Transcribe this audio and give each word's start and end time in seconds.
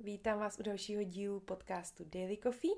Vítám 0.00 0.38
vás 0.38 0.58
u 0.58 0.62
dalšího 0.62 1.02
dílu 1.02 1.40
podcastu 1.40 2.04
Daily 2.04 2.38
Coffee. 2.42 2.70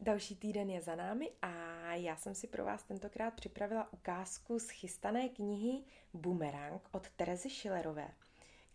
Další 0.00 0.36
týden 0.36 0.70
je 0.70 0.80
za 0.80 0.94
námi 0.94 1.32
a 1.42 1.48
já 1.94 2.16
jsem 2.16 2.34
si 2.34 2.46
pro 2.46 2.64
vás 2.64 2.82
tentokrát 2.82 3.30
připravila 3.30 3.92
ukázku 3.92 4.58
z 4.58 4.70
chystané 4.70 5.28
knihy 5.28 5.84
Boomerang 6.14 6.82
od 6.92 7.10
Terezy 7.10 7.50
Schillerové, 7.50 8.14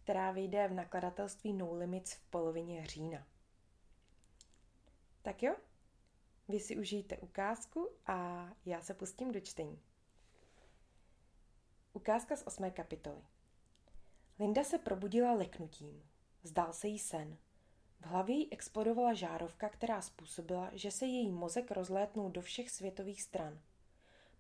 která 0.04 0.32
vyjde 0.32 0.68
v 0.68 0.74
nakladatelství 0.74 1.54
No 1.54 1.74
Limits 1.74 2.14
v 2.14 2.22
polovině 2.22 2.86
října. 2.88 3.28
Tak 5.22 5.44
jo, 5.44 5.56
vy 6.48 6.60
si 6.60 6.78
užijte 6.78 7.18
ukázku 7.18 7.90
a 8.08 8.50
já 8.66 8.82
se 8.82 8.94
pustím 8.94 9.32
do 9.32 9.40
čtení. 9.40 9.82
Ukázka 11.94 12.36
z 12.36 12.44
osmé 12.48 12.72
kapitoly. 12.72 13.22
Linda 14.40 14.64
se 14.64 14.78
probudila 14.78 15.34
leknutím. 15.34 16.10
Zdál 16.44 16.74
se 16.74 16.88
jí 16.88 17.00
sen. 17.00 17.38
V 18.02 18.06
hlavě 18.06 18.36
jí 18.36 18.54
explodovala 18.54 19.14
žárovka, 19.14 19.70
která 19.70 20.02
způsobila, 20.02 20.70
že 20.74 20.92
se 20.92 21.06
její 21.06 21.32
mozek 21.32 21.72
rozlétnul 21.72 22.30
do 22.30 22.42
všech 22.42 22.70
světových 22.70 23.22
stran. 23.24 23.60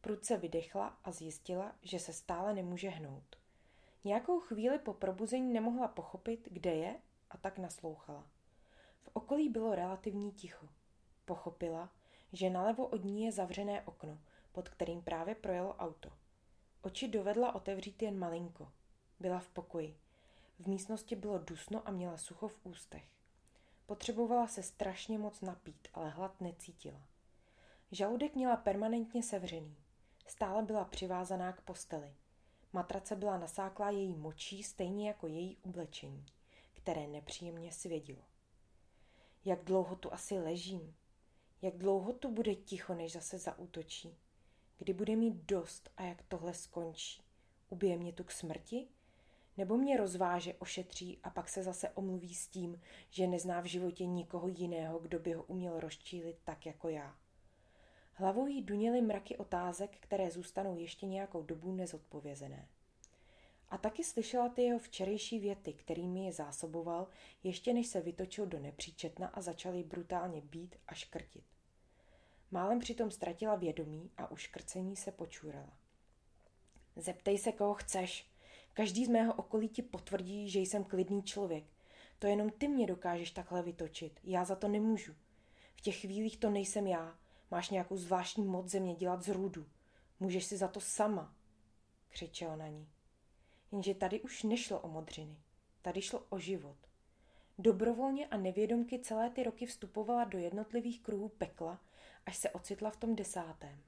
Prudce 0.01 0.37
vydechla 0.37 0.87
a 1.03 1.11
zjistila, 1.11 1.75
že 1.81 1.99
se 1.99 2.13
stále 2.13 2.53
nemůže 2.53 2.89
hnout. 2.89 3.35
Nějakou 4.03 4.39
chvíli 4.39 4.79
po 4.79 4.93
probuzení 4.93 5.53
nemohla 5.53 5.87
pochopit, 5.87 6.47
kde 6.51 6.75
je, 6.75 6.99
a 7.29 7.37
tak 7.37 7.57
naslouchala. 7.57 8.27
V 9.01 9.09
okolí 9.13 9.49
bylo 9.49 9.75
relativní 9.75 10.31
ticho. 10.31 10.69
Pochopila, 11.25 11.89
že 12.33 12.49
nalevo 12.49 12.87
od 12.87 13.03
ní 13.03 13.23
je 13.23 13.31
zavřené 13.31 13.81
okno, 13.81 14.19
pod 14.51 14.69
kterým 14.69 15.01
právě 15.01 15.35
projelo 15.35 15.75
auto. 15.75 16.09
Oči 16.81 17.07
dovedla 17.07 17.55
otevřít 17.55 18.01
jen 18.01 18.19
malinko. 18.19 18.71
Byla 19.19 19.39
v 19.39 19.49
pokoji. 19.49 19.97
V 20.59 20.67
místnosti 20.67 21.15
bylo 21.15 21.37
dusno 21.37 21.87
a 21.87 21.91
měla 21.91 22.17
sucho 22.17 22.47
v 22.47 22.59
ústech. 22.63 23.05
Potřebovala 23.85 24.47
se 24.47 24.63
strašně 24.63 25.19
moc 25.19 25.41
napít, 25.41 25.87
ale 25.93 26.09
hlad 26.09 26.41
necítila. 26.41 27.01
Žaludek 27.91 28.35
měla 28.35 28.57
permanentně 28.57 29.23
sevřený. 29.23 29.77
Stále 30.27 30.63
byla 30.63 30.85
přivázaná 30.85 31.53
k 31.53 31.61
posteli. 31.61 32.15
Matrace 32.73 33.15
byla 33.15 33.37
nasáklá 33.37 33.89
její 33.89 34.15
močí, 34.15 34.63
stejně 34.63 35.07
jako 35.07 35.27
její 35.27 35.57
oblečení, 35.57 36.25
které 36.73 37.07
nepříjemně 37.07 37.71
svědilo. 37.71 38.23
Jak 39.45 39.63
dlouho 39.63 39.95
tu 39.95 40.13
asi 40.13 40.39
ležím? 40.39 40.95
Jak 41.61 41.77
dlouho 41.77 42.13
tu 42.13 42.31
bude 42.31 42.55
ticho, 42.55 42.93
než 42.93 43.11
zase 43.11 43.37
zaútočí? 43.37 44.17
Kdy 44.77 44.93
bude 44.93 45.15
mít 45.15 45.33
dost 45.33 45.89
a 45.97 46.03
jak 46.03 46.23
tohle 46.23 46.53
skončí? 46.53 47.21
Ubije 47.69 47.97
mě 47.97 48.13
tu 48.13 48.23
k 48.23 48.31
smrti? 48.31 48.87
Nebo 49.59 49.77
mě 49.77 49.97
rozváže, 49.97 50.53
ošetří 50.53 51.19
a 51.23 51.29
pak 51.29 51.49
se 51.49 51.63
zase 51.63 51.89
omluví 51.89 52.35
s 52.35 52.47
tím, 52.47 52.81
že 53.09 53.27
nezná 53.27 53.61
v 53.61 53.65
životě 53.65 54.05
nikoho 54.05 54.47
jiného, 54.47 54.99
kdo 54.99 55.19
by 55.19 55.33
ho 55.33 55.43
uměl 55.43 55.79
rozčílit 55.79 56.37
tak 56.43 56.65
jako 56.65 56.89
já. 56.89 57.15
Hlavou 58.13 58.47
jí 58.47 58.61
duněly 58.61 59.01
mraky 59.01 59.37
otázek, 59.37 59.97
které 59.99 60.31
zůstanou 60.31 60.77
ještě 60.77 61.05
nějakou 61.05 61.43
dobu 61.43 61.71
nezodpovězené. 61.71 62.67
A 63.69 63.77
taky 63.77 64.03
slyšela 64.03 64.49
ty 64.49 64.61
jeho 64.61 64.79
včerejší 64.79 65.39
věty, 65.39 65.73
kterými 65.73 66.25
je 66.25 66.31
zásoboval, 66.31 67.07
ještě 67.43 67.73
než 67.73 67.87
se 67.87 68.01
vytočil 68.01 68.45
do 68.45 68.59
nepříčetna 68.59 69.27
a 69.27 69.41
začal 69.41 69.73
ji 69.73 69.83
brutálně 69.83 70.41
být 70.41 70.75
a 70.87 70.93
škrtit. 70.93 71.45
Málem 72.51 72.79
přitom 72.79 73.11
ztratila 73.11 73.55
vědomí 73.55 74.11
a 74.17 74.31
už 74.31 74.47
krcení 74.47 74.95
se 74.95 75.11
počůrala. 75.11 75.77
Zeptej 76.95 77.37
se, 77.37 77.51
koho 77.51 77.73
chceš, 77.73 78.29
Každý 78.73 79.05
z 79.05 79.09
mého 79.09 79.33
okolí 79.33 79.69
ti 79.69 79.81
potvrdí, 79.81 80.49
že 80.49 80.59
jsem 80.59 80.83
klidný 80.83 81.23
člověk. 81.23 81.63
To 82.19 82.27
jenom 82.27 82.49
ty 82.49 82.67
mě 82.67 82.87
dokážeš 82.87 83.31
takhle 83.31 83.63
vytočit. 83.63 84.19
Já 84.23 84.45
za 84.45 84.55
to 84.55 84.67
nemůžu. 84.67 85.15
V 85.75 85.81
těch 85.81 86.01
chvílích 86.01 86.37
to 86.37 86.49
nejsem 86.49 86.87
já. 86.87 87.17
Máš 87.51 87.69
nějakou 87.69 87.97
zvláštní 87.97 88.45
moc 88.45 88.67
ze 88.67 88.79
mě 88.79 88.95
dělat 88.95 89.23
zrůdu. 89.23 89.65
Můžeš 90.19 90.45
si 90.45 90.57
za 90.57 90.67
to 90.67 90.79
sama, 90.79 91.35
křičel 92.09 92.57
na 92.57 92.67
ní. 92.67 92.87
Jenže 93.71 93.93
tady 93.93 94.21
už 94.21 94.43
nešlo 94.43 94.79
o 94.79 94.87
modřiny. 94.87 95.37
Tady 95.81 96.01
šlo 96.01 96.25
o 96.29 96.39
život. 96.39 96.77
Dobrovolně 97.57 98.27
a 98.27 98.37
nevědomky 98.37 98.99
celé 98.99 99.29
ty 99.29 99.43
roky 99.43 99.65
vstupovala 99.65 100.23
do 100.23 100.37
jednotlivých 100.37 101.01
kruhů 101.01 101.29
pekla, 101.29 101.81
až 102.25 102.37
se 102.37 102.49
ocitla 102.49 102.89
v 102.89 102.97
tom 102.97 103.15
desátém. 103.15 103.83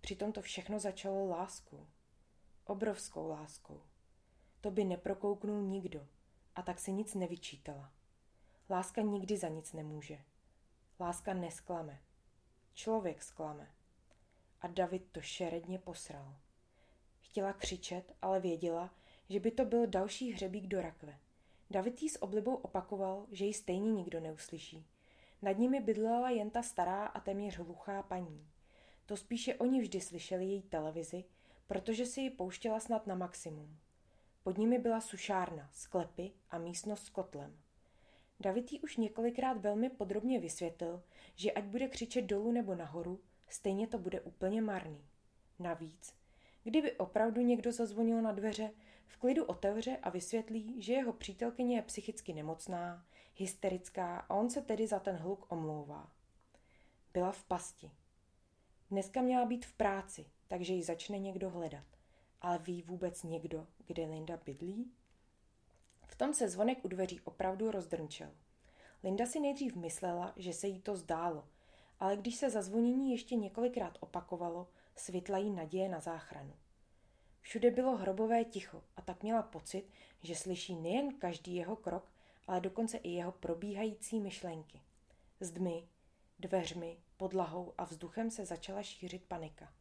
Přitom 0.00 0.32
to 0.32 0.42
všechno 0.42 0.78
začalo 0.78 1.26
láskou. 1.26 1.86
Obrovskou 2.64 3.28
láskou. 3.28 3.80
To 4.60 4.70
by 4.70 4.84
neprokouknul 4.84 5.62
nikdo 5.62 6.06
a 6.54 6.62
tak 6.62 6.80
si 6.80 6.92
nic 6.92 7.14
nevyčítala. 7.14 7.92
Láska 8.70 9.02
nikdy 9.02 9.36
za 9.36 9.48
nic 9.48 9.72
nemůže. 9.72 10.18
Láska 11.00 11.34
nesklame. 11.34 12.00
Člověk 12.74 13.22
sklame. 13.22 13.70
A 14.60 14.66
David 14.66 15.02
to 15.12 15.20
šeredně 15.20 15.78
posral. 15.78 16.36
Chtěla 17.20 17.52
křičet, 17.52 18.14
ale 18.22 18.40
věděla, 18.40 18.94
že 19.28 19.40
by 19.40 19.50
to 19.50 19.64
byl 19.64 19.86
další 19.86 20.32
hřebík 20.32 20.66
do 20.66 20.80
rakve. 20.80 21.18
David 21.70 22.02
jí 22.02 22.08
s 22.08 22.22
oblibou 22.22 22.54
opakoval, 22.54 23.26
že 23.30 23.44
ji 23.44 23.54
stejně 23.54 23.92
nikdo 23.92 24.20
neuslyší. 24.20 24.86
Nad 25.42 25.52
nimi 25.52 25.80
bydlela 25.80 26.30
jen 26.30 26.50
ta 26.50 26.62
stará 26.62 27.06
a 27.06 27.20
téměř 27.20 27.58
hluchá 27.58 28.02
paní. 28.02 28.48
To 29.06 29.16
spíše 29.16 29.54
oni 29.54 29.80
vždy 29.80 30.00
slyšeli 30.00 30.44
její 30.44 30.62
televizi, 30.62 31.24
protože 31.66 32.06
si 32.06 32.20
ji 32.20 32.30
pouštěla 32.30 32.80
snad 32.80 33.06
na 33.06 33.14
maximum. 33.14 33.78
Pod 34.48 34.58
nimi 34.58 34.78
byla 34.78 35.00
sušárna, 35.00 35.70
sklepy 35.72 36.32
a 36.50 36.58
místnost 36.58 37.04
s 37.04 37.08
kotlem. 37.08 37.58
David 38.40 38.72
jí 38.72 38.80
už 38.80 38.96
několikrát 38.96 39.58
velmi 39.58 39.90
podrobně 39.90 40.40
vysvětlil, 40.40 41.02
že 41.34 41.52
ať 41.52 41.64
bude 41.64 41.88
křičet 41.88 42.24
dolů 42.24 42.52
nebo 42.52 42.74
nahoru, 42.74 43.20
stejně 43.48 43.86
to 43.86 43.98
bude 43.98 44.20
úplně 44.20 44.62
marný. 44.62 45.04
Navíc, 45.58 46.14
kdyby 46.64 46.92
opravdu 46.92 47.40
někdo 47.40 47.72
zazvonil 47.72 48.22
na 48.22 48.32
dveře, 48.32 48.70
v 49.06 49.16
klidu 49.16 49.44
otevře 49.44 49.96
a 49.96 50.10
vysvětlí, 50.10 50.82
že 50.82 50.92
jeho 50.92 51.12
přítelkyně 51.12 51.76
je 51.76 51.82
psychicky 51.82 52.32
nemocná, 52.32 53.06
hysterická 53.36 54.18
a 54.18 54.34
on 54.34 54.50
se 54.50 54.62
tedy 54.62 54.86
za 54.86 54.98
ten 54.98 55.16
hluk 55.16 55.52
omlouvá. 55.52 56.12
Byla 57.12 57.32
v 57.32 57.44
pasti. 57.44 57.90
Dneska 58.90 59.22
měla 59.22 59.46
být 59.46 59.66
v 59.66 59.72
práci, 59.72 60.26
takže 60.46 60.74
ji 60.74 60.82
začne 60.82 61.18
někdo 61.18 61.50
hledat. 61.50 61.97
Ale 62.40 62.58
ví 62.58 62.82
vůbec 62.82 63.22
někdo, 63.22 63.66
kde 63.86 64.06
Linda 64.06 64.36
bydlí? 64.36 64.92
V 66.06 66.14
tom 66.16 66.34
se 66.34 66.48
zvonek 66.48 66.84
u 66.84 66.88
dveří 66.88 67.20
opravdu 67.20 67.70
rozdrnčel. 67.70 68.30
Linda 69.04 69.26
si 69.26 69.40
nejdřív 69.40 69.76
myslela, 69.76 70.32
že 70.36 70.52
se 70.52 70.66
jí 70.66 70.80
to 70.80 70.96
zdálo, 70.96 71.48
ale 72.00 72.16
když 72.16 72.36
se 72.36 72.50
zazvonění 72.50 73.12
ještě 73.12 73.36
několikrát 73.36 73.98
opakovalo, 74.00 74.68
svitla 74.96 75.38
jí 75.38 75.50
naděje 75.50 75.88
na 75.88 76.00
záchranu. 76.00 76.54
Všude 77.40 77.70
bylo 77.70 77.96
hrobové 77.96 78.44
ticho 78.44 78.82
a 78.96 79.02
tak 79.02 79.22
měla 79.22 79.42
pocit, 79.42 79.90
že 80.22 80.34
slyší 80.34 80.76
nejen 80.76 81.18
každý 81.18 81.54
jeho 81.54 81.76
krok, 81.76 82.12
ale 82.46 82.60
dokonce 82.60 82.96
i 82.96 83.10
jeho 83.10 83.32
probíhající 83.32 84.20
myšlenky. 84.20 84.80
Zdmi, 85.40 85.88
dveřmi, 86.38 86.98
podlahou 87.16 87.74
a 87.78 87.84
vzduchem 87.84 88.30
se 88.30 88.44
začala 88.44 88.82
šířit 88.82 89.24
panika. 89.24 89.72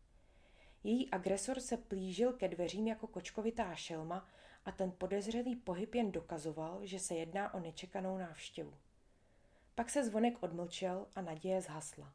Její 0.87 1.09
agresor 1.11 1.59
se 1.59 1.77
plížil 1.77 2.33
ke 2.33 2.47
dveřím 2.47 2.87
jako 2.87 3.07
kočkovitá 3.07 3.75
šelma 3.75 4.27
a 4.65 4.71
ten 4.71 4.91
podezřelý 4.91 5.55
pohyb 5.55 5.95
jen 5.95 6.11
dokazoval, 6.11 6.85
že 6.85 6.99
se 6.99 7.15
jedná 7.15 7.53
o 7.53 7.59
nečekanou 7.59 8.17
návštěvu. 8.17 8.73
Pak 9.75 9.89
se 9.89 10.05
zvonek 10.05 10.43
odmlčel 10.43 11.07
a 11.15 11.21
naděje 11.21 11.61
zhasla. 11.61 12.13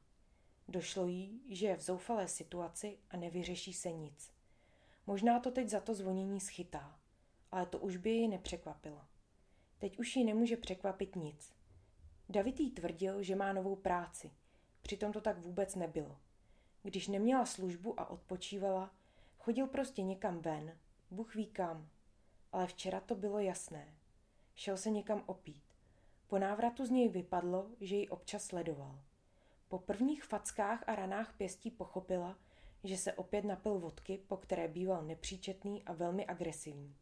Došlo 0.69 1.07
jí, 1.07 1.43
že 1.49 1.67
je 1.67 1.77
v 1.77 1.81
zoufalé 1.81 2.29
situaci 2.29 2.99
a 3.11 3.17
nevyřeší 3.17 3.73
se 3.73 3.93
nic. 3.93 4.33
Možná 5.07 5.41
to 5.41 5.51
teď 5.51 5.69
za 5.69 5.81
to 5.81 5.95
zvonění 5.95 6.41
schytá, 6.41 6.99
ale 7.51 7.67
to 7.67 7.79
už 7.79 7.97
by 7.97 8.11
ji 8.11 8.29
nepřekvapilo. 8.29 9.01
Teď 9.79 9.99
už 9.99 10.17
ji 10.17 10.25
nemůže 10.25 10.57
překvapit 10.57 11.17
nic. 11.17 11.53
David 12.29 12.61
jí 12.61 12.71
tvrdil, 12.71 13.23
že 13.23 13.37
má 13.37 13.53
novou 13.53 13.77
práci. 13.77 14.31
Přitom 14.83 15.13
to 15.13 15.21
tak 15.21 15.39
vůbec 15.39 15.75
nebylo. 15.75 16.19
Když 16.83 17.09
neměla 17.09 17.47
službu 17.47 18.01
a 18.01 18.11
odpočívala, 18.11 18.95
chodil 19.39 19.67
prostě 19.67 20.03
někam 20.03 20.41
ven, 20.41 20.79
Bůh 21.11 21.35
ví 21.35 21.47
kam. 21.47 21.89
Ale 22.53 22.67
včera 22.67 23.01
to 23.01 23.15
bylo 23.15 23.39
jasné. 23.39 23.95
Šel 24.55 24.77
se 24.77 24.91
někam 24.91 25.23
opít. 25.27 25.63
Po 26.29 26.39
návratu 26.39 26.87
z 26.87 26.91
něj 26.91 27.09
vypadlo, 27.09 27.71
že 27.81 27.97
ji 27.97 28.09
občas 28.09 28.45
sledoval. 28.45 29.01
Po 29.69 29.79
prvních 29.79 30.25
fackách 30.25 30.85
a 30.87 30.95
ranách 30.95 31.35
pěstí 31.37 31.71
pochopila, 31.71 32.39
že 32.85 32.99
se 32.99 33.13
opět 33.13 33.45
napil 33.45 33.79
vodky, 33.79 34.21
po 34.29 34.37
které 34.37 34.69
býval 34.69 35.03
nepříčetný 35.03 35.83
a 35.85 35.93
velmi 35.93 36.27
agresivní. 36.27 36.97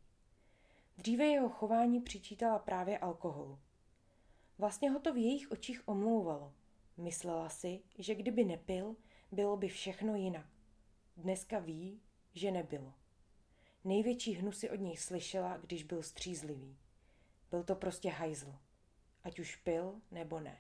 Dříve 0.99 1.25
jeho 1.25 1.49
chování 1.49 2.00
přičítala 2.00 2.59
právě 2.59 2.99
alkoholu. 2.99 3.59
Vlastně 4.59 4.91
ho 4.91 5.00
to 5.00 5.15
v 5.15 5.17
jejich 5.17 5.50
očích 5.50 5.88
omlouvalo. 5.88 6.53
Myslela 6.97 7.49
si, 7.49 7.81
že 7.99 8.15
kdyby 8.15 8.44
nepil, 8.44 8.97
bylo 9.32 9.56
by 9.56 9.69
všechno 9.69 10.15
jinak. 10.15 10.47
Dneska 11.17 11.59
ví, 11.59 12.00
že 12.35 12.50
nebylo. 12.50 12.94
Největší 13.85 14.32
hnusy 14.32 14.71
od 14.71 14.81
něj 14.81 14.97
slyšela, 14.97 15.56
když 15.56 15.82
byl 15.82 16.03
střízlivý. 16.03 16.79
Byl 17.50 17.65
to 17.65 17.75
prostě 17.75 18.11
hajzl. 18.11 18.55
ať 19.25 19.38
už 19.38 19.56
pil 19.56 20.00
nebo 20.11 20.41
ne. 20.41 20.59